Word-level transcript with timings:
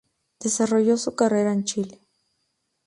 Desarrollo 0.39 0.97
su 0.97 1.13
carrera 1.13 1.51
en 1.53 1.63
Chile. 1.63 2.01